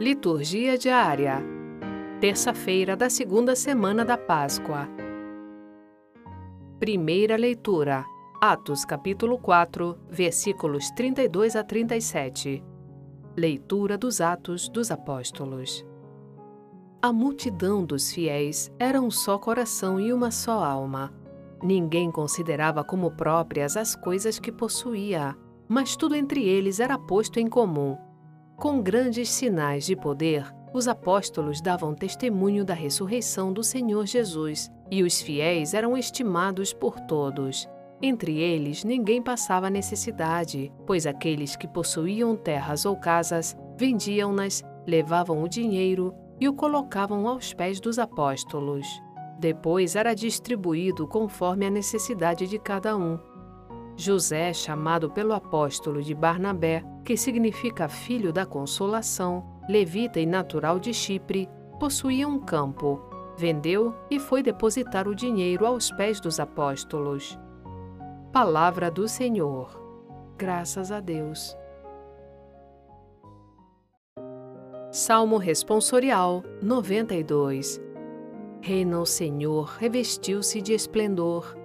Liturgia 0.00 0.78
diária. 0.78 1.44
Terça-feira 2.22 2.96
da 2.96 3.10
segunda 3.10 3.54
semana 3.54 4.02
da 4.02 4.16
Páscoa. 4.16 4.88
Primeira 6.78 7.36
leitura. 7.36 8.06
Atos 8.40 8.82
capítulo 8.86 9.36
4, 9.36 9.98
versículos 10.08 10.90
32 10.92 11.54
a 11.54 11.62
37. 11.62 12.64
Leitura 13.36 13.98
dos 13.98 14.22
Atos 14.22 14.70
dos 14.70 14.90
Apóstolos. 14.90 15.84
A 17.02 17.12
multidão 17.12 17.84
dos 17.84 18.10
fiéis 18.10 18.72
era 18.78 19.02
um 19.02 19.10
só 19.10 19.36
coração 19.36 20.00
e 20.00 20.14
uma 20.14 20.30
só 20.30 20.64
alma. 20.64 21.12
Ninguém 21.62 22.10
considerava 22.10 22.82
como 22.82 23.10
próprias 23.10 23.76
as 23.76 23.94
coisas 23.94 24.38
que 24.38 24.50
possuía, 24.50 25.36
mas 25.68 25.94
tudo 25.94 26.14
entre 26.14 26.42
eles 26.42 26.80
era 26.80 26.96
posto 26.96 27.38
em 27.38 27.46
comum. 27.46 27.98
Com 28.60 28.82
grandes 28.82 29.30
sinais 29.30 29.86
de 29.86 29.96
poder, 29.96 30.44
os 30.74 30.86
apóstolos 30.86 31.62
davam 31.62 31.94
testemunho 31.94 32.62
da 32.62 32.74
ressurreição 32.74 33.54
do 33.54 33.64
Senhor 33.64 34.04
Jesus, 34.04 34.70
e 34.90 35.02
os 35.02 35.18
fiéis 35.18 35.72
eram 35.72 35.96
estimados 35.96 36.70
por 36.70 37.00
todos. 37.00 37.66
Entre 38.02 38.36
eles, 38.36 38.84
ninguém 38.84 39.22
passava 39.22 39.70
necessidade, 39.70 40.70
pois 40.86 41.06
aqueles 41.06 41.56
que 41.56 41.66
possuíam 41.66 42.36
terras 42.36 42.84
ou 42.84 42.94
casas 42.96 43.56
vendiam-nas, 43.78 44.62
levavam 44.86 45.42
o 45.42 45.48
dinheiro 45.48 46.14
e 46.38 46.46
o 46.46 46.52
colocavam 46.52 47.26
aos 47.26 47.54
pés 47.54 47.80
dos 47.80 47.98
apóstolos. 47.98 48.86
Depois 49.38 49.96
era 49.96 50.12
distribuído 50.12 51.08
conforme 51.08 51.64
a 51.64 51.70
necessidade 51.70 52.46
de 52.46 52.58
cada 52.58 52.94
um. 52.94 53.18
José, 54.00 54.54
chamado 54.54 55.10
pelo 55.10 55.34
apóstolo 55.34 56.00
de 56.00 56.14
Barnabé, 56.14 56.82
que 57.04 57.18
significa 57.18 57.86
filho 57.86 58.32
da 58.32 58.46
consolação, 58.46 59.44
levita 59.68 60.18
e 60.18 60.24
natural 60.24 60.80
de 60.80 60.94
Chipre, 60.94 61.46
possuía 61.78 62.26
um 62.26 62.38
campo. 62.38 62.98
Vendeu 63.36 63.94
e 64.10 64.18
foi 64.18 64.42
depositar 64.42 65.06
o 65.06 65.14
dinheiro 65.14 65.66
aos 65.66 65.90
pés 65.90 66.18
dos 66.18 66.40
apóstolos. 66.40 67.38
Palavra 68.32 68.90
do 68.90 69.06
Senhor. 69.06 69.78
Graças 70.38 70.90
a 70.90 70.98
Deus. 71.00 71.54
Salmo 74.90 75.36
Responsorial 75.36 76.42
92 76.62 77.80
Reina 78.62 79.00
o 79.00 79.06
Senhor, 79.06 79.76
revestiu-se 79.78 80.60
de 80.60 80.72
esplendor. 80.72 81.59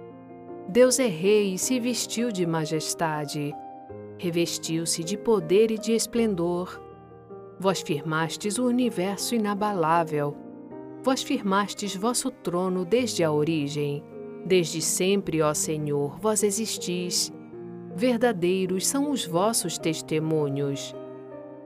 Deus 0.68 0.98
é 0.98 1.06
rei 1.06 1.54
e 1.54 1.58
se 1.58 1.78
vestiu 1.78 2.30
de 2.30 2.46
majestade. 2.46 3.54
Revestiu-se 4.18 5.04
de 5.04 5.16
poder 5.16 5.70
e 5.70 5.78
de 5.78 5.92
esplendor. 5.92 6.80
Vós 7.58 7.80
firmastes 7.80 8.58
o 8.58 8.66
universo 8.66 9.34
inabalável. 9.34 10.36
Vós 11.02 11.22
firmastes 11.22 11.94
vosso 11.94 12.30
trono 12.30 12.84
desde 12.84 13.22
a 13.22 13.30
origem. 13.30 14.02
Desde 14.44 14.80
sempre, 14.82 15.42
ó 15.42 15.54
Senhor, 15.54 16.18
vós 16.18 16.42
existis. 16.42 17.32
Verdadeiros 17.94 18.86
são 18.86 19.10
os 19.10 19.24
vossos 19.24 19.78
testemunhos. 19.78 20.94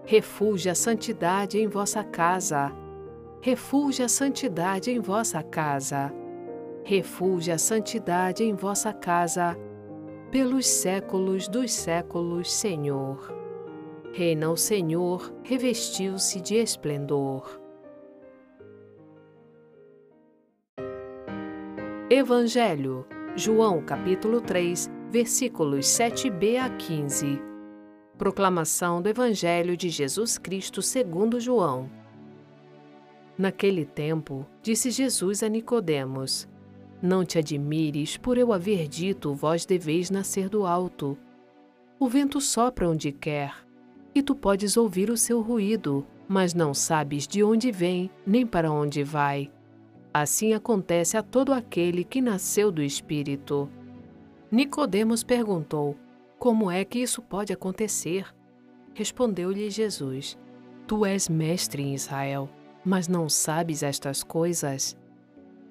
Refulge 0.05 0.69
a 0.69 0.75
santidade 0.75 1.59
em 1.59 1.69
vossa 1.69 2.05
casa 2.05 2.73
refulge 3.41 4.03
a 4.03 4.09
santidade 4.09 4.91
em 4.91 5.01
vossa 5.01 5.43
casa. 5.43 6.12
Refulge 6.84 7.53
a 7.53 7.59
santidade 7.59 8.42
em 8.42 8.55
vossa 8.55 8.92
casa, 8.92 9.56
pelos 10.31 10.67
séculos 10.67 11.48
dos 11.48 11.72
séculos, 11.72 12.53
Senhor. 12.53 13.34
Reina 14.12 14.50
o 14.50 14.56
Senhor, 14.56 15.33
revestiu-se 15.42 16.41
de 16.41 16.56
esplendor. 16.56 17.61
Evangelho, 22.09 23.06
João 23.37 23.81
capítulo 23.83 24.41
3, 24.41 24.91
versículos 25.10 25.87
7b 25.87 26.59
a 26.59 26.69
15. 26.69 27.41
Proclamação 28.19 29.00
do 29.00 29.09
Evangelho 29.09 29.77
de 29.77 29.88
Jesus 29.88 30.37
Cristo 30.37 30.83
segundo 30.83 31.38
João. 31.38 31.88
Naquele 33.38 33.84
tempo, 33.84 34.44
disse 34.60 34.91
Jesus 34.91 35.43
a 35.43 35.49
Nicodemos: 35.49 36.49
Não 37.03 37.25
te 37.25 37.38
admires 37.38 38.16
por 38.16 38.37
eu 38.37 38.53
haver 38.53 38.87
dito, 38.87 39.34
vós 39.34 39.65
deveis 39.65 40.11
nascer 40.11 40.49
do 40.49 40.66
alto. 40.66 41.16
O 41.99 42.09
vento 42.09 42.41
sopra 42.41 42.88
onde 42.88 43.12
quer, 43.12 43.55
e 44.15 44.22
tu 44.22 44.34
podes 44.34 44.77
ouvir 44.77 45.10
o 45.10 45.16
seu 45.16 45.41
ruído, 45.41 46.06
mas 46.28 46.55
não 46.55 46.75
sabes 46.75 47.27
de 47.27 47.43
onde 47.43 47.72
vem, 47.72 48.10
nem 48.27 48.47
para 48.47 48.71
onde 48.71 49.03
vai. 49.03 49.50
Assim 50.12 50.53
acontece 50.53 51.16
a 51.16 51.22
todo 51.22 51.53
aquele 51.53 52.05
que 52.05 52.21
nasceu 52.21 52.71
do 52.71 52.83
Espírito. 52.83 53.69
Nicodemos 54.50 55.22
perguntou: 55.22 55.97
Como 56.39 56.71
é 56.71 56.84
que 56.84 56.99
isso 56.99 57.22
pode 57.22 57.53
acontecer? 57.53 58.27
Respondeu-lhe 58.94 59.71
Jesus: 59.71 60.37
Tu 60.87 61.06
és 61.06 61.28
mestre 61.28 61.83
em 61.83 61.94
Israel 61.94 62.50
mas 62.84 63.09
não 63.09 63.28
sabes 63.28 63.83
estas 63.83 64.22
coisas? 64.22 64.97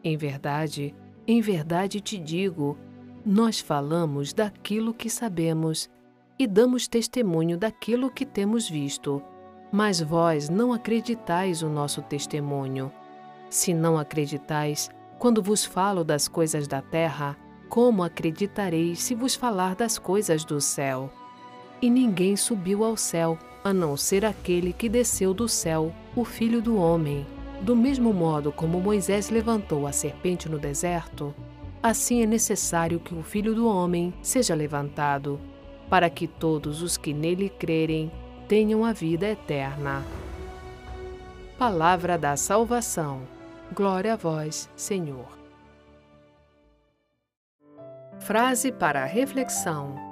Em 0.04 0.16
verdade, 0.16 0.96
em 1.32 1.42
verdade 1.42 2.02
te 2.02 2.18
digo, 2.18 2.76
nós 3.24 3.60
falamos 3.60 4.34
daquilo 4.34 4.96
que 4.96 5.12
sabemos 5.12 5.88
e 6.40 6.48
damos 6.48 6.88
testemunho 6.88 7.56
daquilo 7.56 8.10
que 8.10 8.26
temos 8.26 8.68
visto, 8.68 9.22
mas 9.72 10.02
vós 10.02 10.50
não 10.50 10.74
acreditais 10.74 11.62
o 11.62 11.70
nosso 11.70 12.02
testemunho. 12.02 12.92
Se 13.48 13.76
não 13.76 13.96
acreditais, 13.96 14.90
quando 15.20 15.40
vos 15.40 15.64
falo 15.64 16.04
das 16.04 16.28
coisas 16.28 16.68
da 16.68 16.82
terra, 16.82 17.38
como 17.70 18.02
acreditareis 18.02 18.98
se 18.98 19.14
vos 19.14 19.36
falar 19.36 19.76
das 19.76 20.00
coisas 20.00 20.44
do 20.44 20.60
céu? 20.60 21.12
E 21.80 21.92
ninguém 21.92 22.36
subiu 22.36 22.84
ao 22.84 22.98
céu, 22.98 23.38
a 23.64 23.72
não 23.72 23.96
ser 23.96 24.26
aquele 24.26 24.74
que 24.74 24.90
desceu 24.90 25.32
do 25.32 25.48
céu, 25.48 25.94
o 26.16 26.26
Filho 26.26 26.60
do 26.60 26.76
Homem. 26.76 27.24
Do 27.62 27.76
mesmo 27.76 28.14
modo 28.14 28.52
como 28.52 28.80
Moisés 28.80 29.30
levantou 29.30 29.86
a 29.86 29.92
serpente 29.92 30.48
no 30.48 30.58
deserto, 30.58 31.34
assim 31.84 32.24
é 32.24 32.26
necessário 32.26 33.00
que 33.00 33.14
o 33.14 33.22
Filho 33.24 33.54
do 33.54 33.68
Homem 33.68 34.14
seja 34.22 34.56
levantado, 34.56 35.40
para 35.90 36.10
que 36.10 36.28
todos 36.28 36.82
os 36.82 36.98
que 36.98 37.14
nele 37.14 37.50
crerem 37.50 38.12
tenham 38.48 38.86
a 38.86 38.94
vida 38.94 39.28
eterna. 39.28 40.06
Palavra 41.58 42.18
da 42.18 42.38
Salvação. 42.38 43.22
Glória 43.74 44.14
a 44.14 44.16
vós, 44.16 44.70
Senhor. 44.76 45.38
Frase 48.20 48.72
para 48.72 49.06
reflexão 49.06 50.10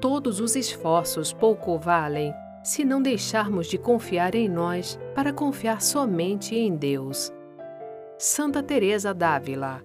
todos 0.00 0.40
os 0.40 0.54
esforços 0.54 1.32
pouco 1.32 1.78
valem 1.78 2.32
se 2.66 2.84
não 2.84 3.00
deixarmos 3.00 3.68
de 3.68 3.78
confiar 3.78 4.34
em 4.34 4.48
nós 4.48 4.98
para 5.14 5.32
confiar 5.32 5.80
somente 5.80 6.56
em 6.56 6.74
Deus. 6.74 7.32
Santa 8.18 8.60
Teresa 8.60 9.14
d'Ávila 9.14 9.84